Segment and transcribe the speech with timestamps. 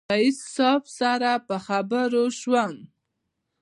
[0.13, 2.73] رئیس صاحب سره په خبرو شوم.